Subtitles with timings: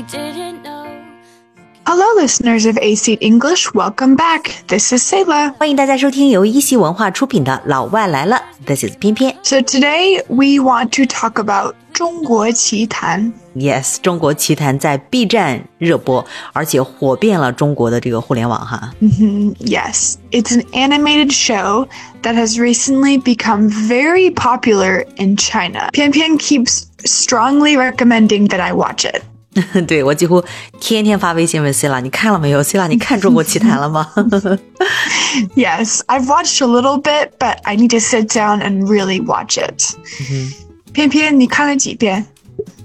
[0.00, 0.86] we didn't know.
[1.84, 3.74] Hello, listeners of AC English.
[3.74, 4.64] Welcome back.
[4.68, 5.52] This is Selah.
[5.58, 8.40] 欢迎大家收听由一席文化出品的《老外来了》。
[8.66, 9.36] This is 翩翩。
[9.42, 13.30] So today we want to talk about 中国奇谭。
[13.54, 16.24] Yes，中国奇谭在 B 站热播，
[16.54, 18.94] 而且火遍了中国的这个互联网哈。
[19.00, 21.86] Mm -hmm, yes, it's an animated show
[22.22, 25.90] that has recently become very popular in China.
[25.92, 29.22] 翩翩 keeps strongly recommending that I watch it.
[29.86, 30.42] 对我几乎
[30.80, 34.10] 天天发微信问 Selah，你看了没有？Selah，你看《中国奇谭》了吗
[35.56, 39.94] ？Yes, I've watched a little bit, but I need to sit down and really watch it.
[40.20, 40.52] Mm-hmm.
[40.92, 42.26] 翩翩你看了几遍？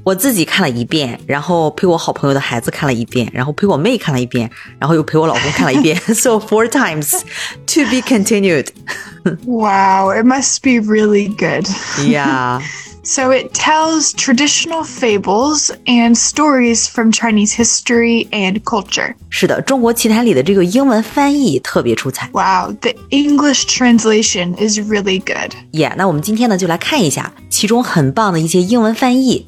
[0.04, 5.98] 我自己看了一遍，然后陪我好朋友的孩子看了一遍，然后陪我妹看了一遍，然后又陪我老公看了一遍。
[6.14, 7.22] so four times
[7.66, 8.68] to be continued.
[9.46, 11.68] Wow, it must be really good.
[12.08, 12.62] Yeah.
[13.05, 19.15] So it tells traditional fables and stories from Chinese history and culture.
[19.31, 22.29] 是的，中国奇谭里的这个英文翻译特别出彩。
[22.33, 25.55] Wow, the English translation is really good.
[25.73, 29.47] Yeah，那我们今天呢就来看一下其中很棒的一些英文翻译。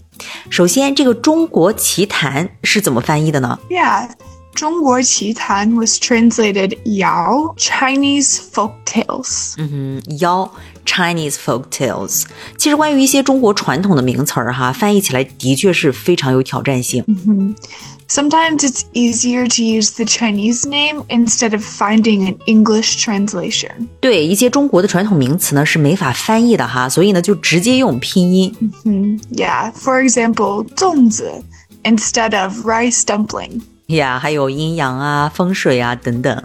[0.50, 3.58] 首先，这个中国奇谭是怎么翻译的呢？
[3.68, 4.08] Yeah.
[4.56, 9.54] 中国奇谭 was translated Yao, Chinese folk tales.
[9.56, 10.52] 嗯哼，妖
[10.84, 12.24] Chinese folk tales。
[12.58, 17.04] 其实关于一些中国传统的名词儿哈，翻译起来的确是非常有挑战性。
[18.08, 23.88] Sometimes it's easier to use the Chinese name instead of finding an English translation.
[24.00, 28.54] 对一些中国的传统名词呢是没法翻译的哈，所以呢就直接用拼音。
[29.32, 31.42] Yeah, for example, 粽子
[31.84, 33.62] instead of rice dumpling.
[33.86, 36.42] 呀，还有阴阳啊、风水啊等等。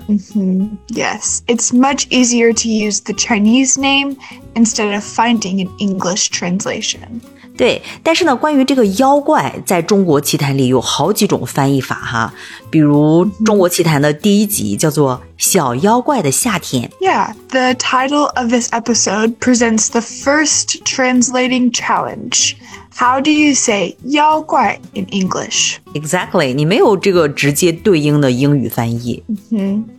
[0.90, 4.18] Yes, it's much easier to use the Chinese name
[4.56, 7.22] instead of finding an English translation.
[7.56, 12.32] 对，但是呢，关于这个妖怪，在中国奇谭里有好几种翻译法哈。
[12.70, 22.54] 比如中国奇谭的第一集叫做《小妖怪的夏天》， Yeah, the title of this episode presents the first translating challenge.
[22.96, 25.78] How do you say 妖怪 in English?
[25.94, 29.24] Exactly，你没有这个直接对应的英语翻译，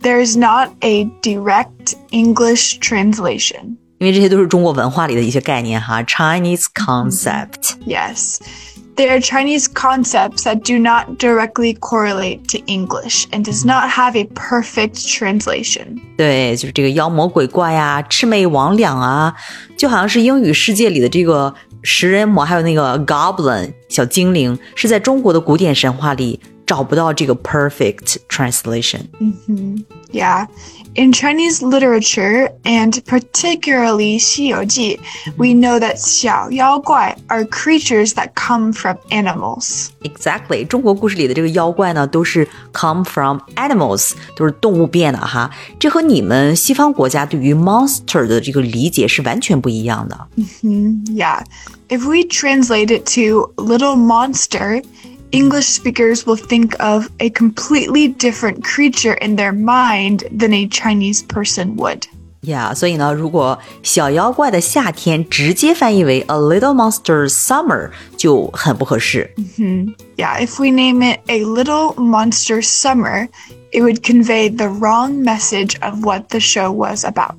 [0.01, 3.77] There is not a direct English translation.
[3.99, 7.75] 因为这些都是中国文化里的一些概念哈，Chinese concept。
[7.85, 8.37] Yes.
[8.95, 14.17] They are Chinese concepts that do not directly correlate to English and does not have
[14.17, 16.01] a perfect translation.
[16.17, 19.33] 对，就是这个妖魔鬼怪呀、魑魅魍魉啊，
[19.77, 21.53] 就好像是英语世界里的这个
[21.84, 29.02] 食人魔，还有那个 goblin 小精灵，是在中国的古典神话里找不到这个 perfect translation。
[30.10, 30.48] Yeah.
[30.95, 34.99] In Chinese literature, and particularly 西游记,
[35.37, 39.89] we know that 小妖怪 are creatures that come from animals.
[40.01, 45.49] Exactly，中国故事里的这个妖怪呢，都是 come from animals，都是动物变的哈。
[45.79, 50.27] 这和你们西方国家对于 monster 的这个理解是完全不一样的。
[50.63, 51.43] Yeah.
[51.87, 54.83] If we translate it to little monster,
[55.33, 61.21] English speakers will think of a completely different creature in their mind than a Chinese
[61.21, 62.03] person would.
[62.43, 69.29] 呀所以呢，如果小妖怪的夏天直接翻译为 a little monster summer 就很不合适。
[70.15, 73.27] Yeah, if we name it a little monster summer,
[73.71, 77.35] it would convey the wrong message of what the show was about.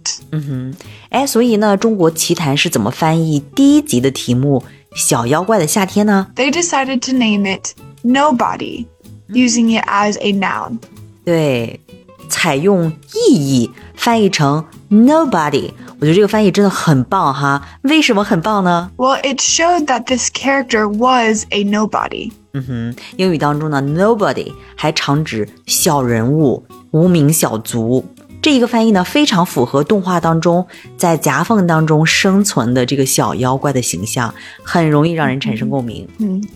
[1.08, 4.62] 哎，所以呢，中国奇谭是怎么翻译第一集的题目《
[4.95, 7.73] 小妖怪的夏天呢？They decided to name it
[8.03, 8.85] Nobody,
[9.29, 10.79] using it as a noun.
[11.25, 11.81] 对，
[12.29, 15.71] 采用意译翻译成 Nobody。
[15.99, 17.67] 我觉得这个翻译真的很棒哈。
[17.81, 22.31] 为什么很棒呢？Well, it showed that this character was a nobody.
[22.53, 28.05] 嗯哼，英语当中呢，nobody 还常指小人物、无名小卒。
[28.45, 30.67] 这一个翻译呢，非常符合动画当中
[30.97, 36.07] 在夹缝当中生存的这个小妖怪的形象，很容易让人产生共鸣。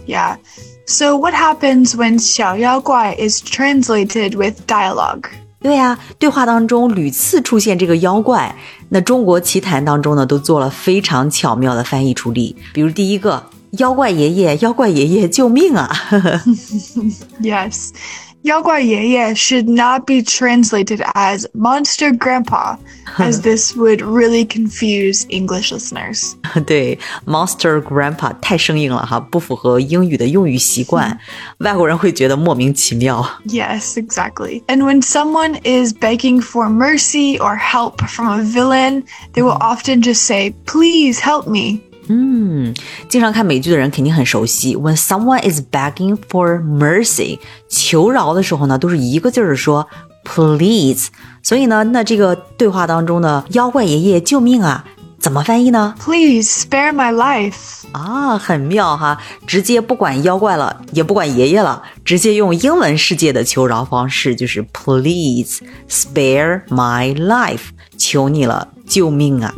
[0.05, 0.35] Yeah.
[0.85, 5.23] So what happens when 小妖怪 is translated with dialogue?
[5.61, 8.55] 对呀、对话当中屡次出现这个妖怪，
[8.89, 12.55] 那中国奇谭当中呢，都做了非常巧妙的翻译处理。
[12.71, 13.43] 比如第一个，
[13.79, 15.89] 妖怪爷爷，妖怪爷爷，救命啊！
[17.41, 17.89] Yes.
[18.43, 22.77] Yaoguai should not be translated as Monster Grandpa,
[23.17, 26.35] as this would really confuse English listeners.
[26.65, 31.19] 对，Monster Grandpa 太生硬了哈，不符合英语的用语习惯，
[31.59, 33.25] 外国人会觉得莫名其妙。
[33.45, 34.63] Yes, exactly.
[34.67, 39.03] And when someone is begging for mercy or help from a villain,
[39.33, 39.75] they will mm-hmm.
[39.75, 42.73] often just say, "Please help me." 嗯，
[43.07, 44.75] 经常看美剧的人肯定很熟悉。
[44.75, 47.37] When someone is begging for mercy，
[47.69, 49.87] 求饶的时候呢，都是一个劲儿的说
[50.23, 51.09] please。
[51.43, 54.83] 所以呢，那这个对话当中呢，妖怪爷爷救命啊，
[55.19, 57.53] 怎么翻译呢？Please spare my life.
[57.91, 69.53] 啊，很妙哈，直接不管妖怪了，也不管爷爷了，直接用英文世界的求饶方式，就是 Please spare my life，求你了，救命啊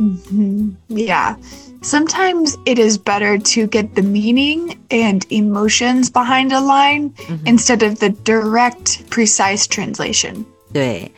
[0.88, 1.36] ！Yeah.
[1.81, 7.11] Sometimes it is better to get the meaning and emotions behind a line
[7.45, 10.43] instead of the direct, precise translation.
[10.73, 11.11] 对，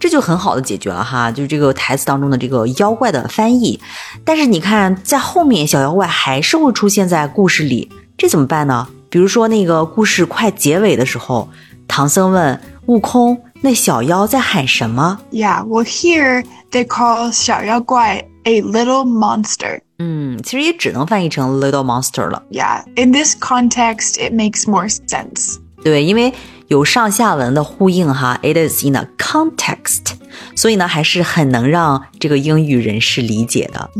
[0.00, 3.78] 这就很好的解决了哈，就是这个台词当中的这个妖怪的翻译。
[4.24, 8.88] 但是你看，在后面小妖怪还是会出现在故事里，这怎么办呢？
[9.08, 11.48] 比如说那个故事快结尾的时候，
[11.86, 19.80] 唐僧问悟空：“那小妖在喊什么？” Yeah, well, here they call 小妖怪 a little monster.
[20.00, 22.42] 嗯，其实也只能翻译成 little monster 了。
[22.50, 25.58] Yeah, in this context, it makes more sense.
[25.82, 26.32] 对，因为
[26.68, 30.14] 有上下文的呼应哈，it is in a context，
[30.54, 33.90] 所以呢，还是很能让这个英语人士理解的。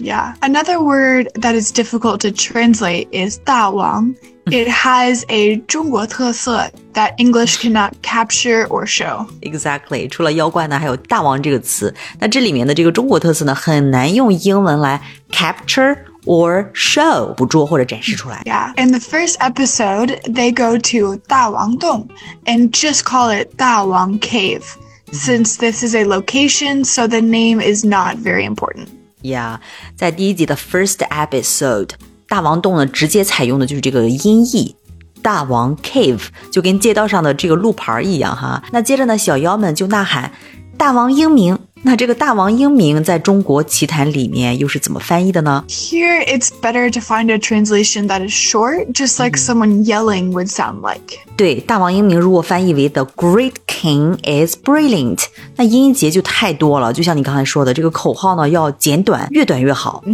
[0.00, 0.34] Yeah.
[0.40, 4.14] Another word that is difficult to translate is 大王.
[4.46, 9.26] It has a 中国特色 that English cannot capture or show.
[9.40, 11.94] Exactly，除了妖怪呢，还有大王这个词。
[12.18, 15.00] 那这里面的这个中国特色呢，很难用英文来
[15.30, 15.96] capture
[16.26, 18.42] or show 捕捉或者展示出来。
[18.44, 18.72] Yeah.
[18.82, 22.08] In the first episode, they go to 大王洞
[22.44, 24.62] and just call it 大王 Cave.
[25.11, 28.87] Since this is a location, so the name is not very important.
[29.21, 29.59] Yeah，
[29.95, 31.91] 在第一集的 first episode，
[32.27, 34.75] 大王洞呢直接采用的就是这个音译。
[35.21, 38.63] 大王 cave 就跟街道上的这个路牌一样哈。
[38.71, 40.31] 那接着呢，小妖们就呐喊
[40.77, 45.64] ：“大王英明！”那这个大王英明在中国奇谭里面又是怎么翻译的呢？
[45.68, 50.48] Here, it's better to find a translation that is short, just like someone yelling would
[50.48, 51.18] sound like.
[51.36, 55.24] 对，大王英明如果翻译为 The Great King is brilliant，
[55.56, 56.92] 那音节就太多了。
[56.92, 60.04] 就像你刚才说的，这个口号呢要简短，越短越好。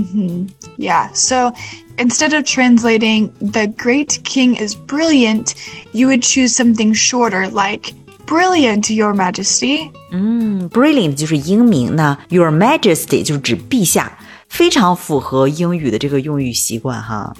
[0.78, 1.52] Yeah, so
[1.98, 5.52] instead of translating the great king is brilliant,
[5.92, 7.92] you would choose something shorter like
[8.26, 9.90] brilliant, your majesty.
[10.12, 14.18] 嗯，brilliant 就是英明，那 Your Majesty 就是指陛下，
[14.48, 17.34] 非常符合英语的这个用语习惯哈。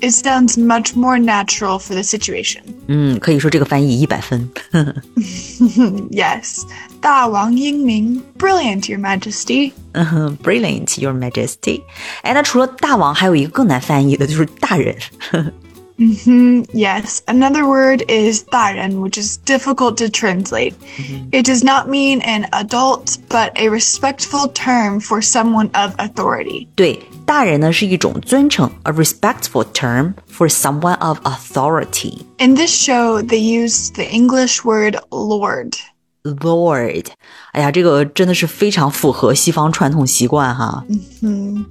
[0.00, 2.60] It sounds much more natural for the situation.
[2.86, 4.48] 嗯，可以说这个翻译一百分。
[6.10, 6.62] Yes.
[7.00, 9.72] 大王英明, brilliant, your majesty.
[9.92, 11.82] 嗯哼，Brilliant, Your Majesty。
[12.22, 14.94] 哎，那除了大王，还有一个更难翻译的，就是大人。
[16.00, 20.74] Yes, another word is 大人, which is difficult to translate.
[21.32, 26.68] It does not mean an adult, but a respectful term for someone of authority.
[26.74, 32.18] 对，大人呢是一种尊称，a respectful term for someone of authority。
[32.36, 35.76] In this show, they used the English word lord.
[36.23, 37.05] Lord，
[37.51, 40.83] 哎呀，这个真的是非常符合西方传统习惯哈。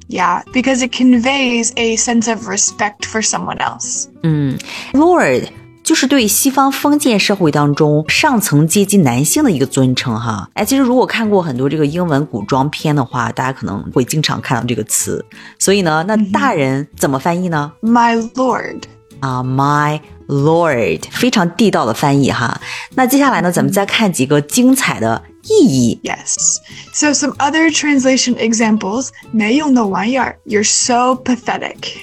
[0.08, 4.06] Yeah, because it conveys a sense of respect for someone else.
[4.22, 4.58] 嗯
[4.92, 5.48] Lord
[5.82, 10.48] 就是对西方封建社会当中上层阶级男性的一个尊称哈。
[10.54, 15.24] 哎，其实如果看过很多这个英文古装片的话，大家可能会经常看到这个词。
[15.58, 18.82] 所以呢，那大人怎么翻译呢？My lord.
[19.20, 22.60] 啊、m y Lord，非常地道的翻译哈。
[22.94, 26.00] 那接下来呢，咱们再看几个精彩的意译。
[26.02, 26.58] Yes.
[26.92, 29.08] So some other translation examples.
[29.32, 31.94] 没用的玩意儿, you're so pathetic.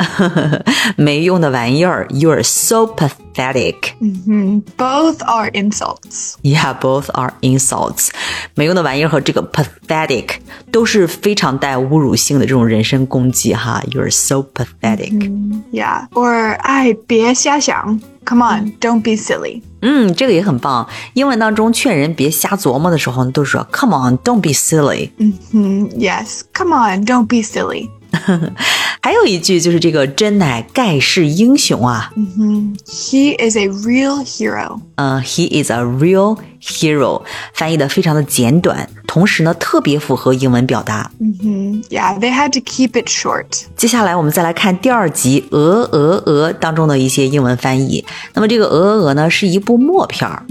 [0.97, 3.93] 没用的玩意儿, you're so pathetic.
[3.99, 4.61] Mm -hmm.
[4.77, 6.35] Both are insults.
[6.43, 8.09] Yeah, both are insults.
[8.55, 10.37] 没用的玩意儿和这个 pathetic
[10.71, 13.81] 都是非常带侮辱性的这种人身攻击哈。
[13.91, 15.11] You're so pathetic.
[15.11, 15.77] Mm -hmm.
[15.79, 16.07] Yeah.
[16.11, 17.99] Or 哎，别瞎想。
[18.25, 19.61] Come on, don't be silly.
[19.81, 20.87] 嗯，这个也很棒。
[21.13, 25.11] 英文当中劝人别瞎琢磨的时候，都是说 Come on, don't be silly。
[25.17, 26.41] 嗯哼 Yes.
[26.53, 27.89] Come on, don't be silly.
[29.01, 32.11] 还有一句就是这个真乃盖世英雄啊。
[32.15, 34.81] 嗯哼，He is a real hero.
[34.96, 37.22] 嗯、h e is a real hero，
[37.54, 41.10] 翻译的非常的简短，同时呢特别符合英文表达。
[41.90, 43.46] Yeah, they had to keep it short.
[43.76, 48.04] 接下来我们再来看第二集《鹅鹅鹅》当中的一些英文翻译。
[48.34, 50.44] 那么这个《鹅鹅鹅》呢是一部默片儿，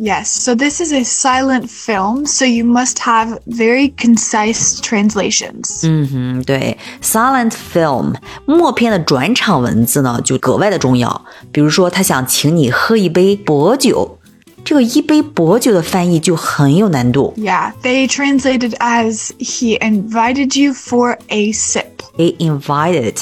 [0.00, 5.80] Yes, so this is a silent film, so you must have very concise translations.
[5.84, 8.14] 嗯哼，对，silent film
[8.46, 11.24] 默片的转场文字呢就格外的重要。
[11.52, 13.36] 比如说他想请你喝一杯
[13.70, 14.18] 薄酒。
[14.64, 17.32] 这个一杯薄酒的翻译就很有难度。
[17.36, 21.84] Yeah, they translated as he invited you for a sip.
[22.16, 23.14] He invited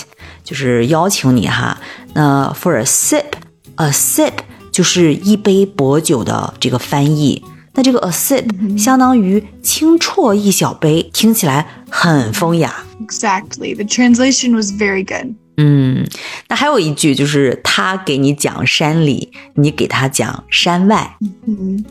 [0.42, 1.78] 就是邀请你哈。
[2.14, 4.32] 那 for a sip，a sip
[4.72, 7.44] 就是一杯薄酒的这个翻译。
[7.74, 12.74] 那这个 a sip 相当于轻啜一小杯，听起来很风雅。
[13.06, 13.74] Exactly.
[13.74, 15.34] The translation was very good.
[15.61, 16.07] 嗯，
[16.47, 21.17] 那还有一句就是他给你讲山里，你给他讲山外。
[21.45, 21.85] Mm -hmm.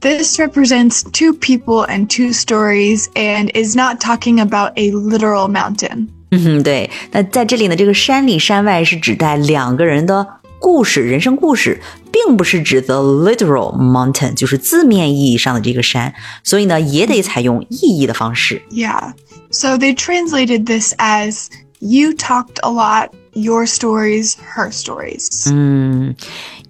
[0.00, 6.08] This represents two people and two stories and is not talking about a literal mountain.
[6.30, 6.90] 嗯哼，对。
[7.12, 10.26] 那在这里呢，这个山里山外是指代两个人的
[10.58, 11.80] 故事、人生故事，
[12.10, 16.12] 并不是指 the literal mountain，就是字面意译上的这个山。
[16.42, 18.60] 所以呢，也得采用意义的方式。
[18.72, 19.12] Yeah.
[19.50, 21.46] So they translated this as
[21.83, 25.49] you talked a lot, your stories, her stories.
[25.51, 26.15] 嗯，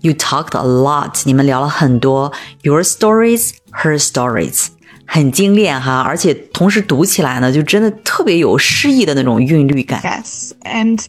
[0.01, 2.31] You talked a lot，你们聊了很多，
[2.62, 4.67] Your stories, her stories，
[5.05, 10.01] 很精炼哈，而且同时读起来呢，就真的特别有诗意的那种韵律感。
[10.01, 10.51] Yes.
[10.63, 11.03] And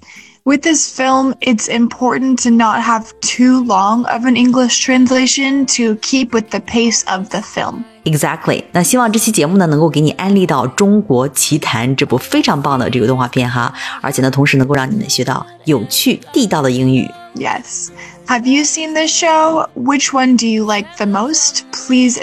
[0.45, 5.95] with this film, it's important to not have too long of an English translation to
[6.01, 7.85] keep with the pace of the film.
[8.06, 17.10] Exactly，那希望这期节目呢能够给你安利到《中国奇谭》这部非常棒的这个动画片哈，而且呢，同时能够让你们学到有趣地道的英语。
[17.36, 17.90] Yes.
[18.28, 19.68] Have you seen the show?
[19.76, 21.64] Which one do you like the most?
[21.72, 22.18] Please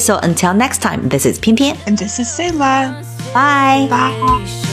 [0.00, 2.94] so until next time, this is 翩翩 and this is Selah.
[3.34, 3.88] Bye.
[3.88, 4.67] Bye.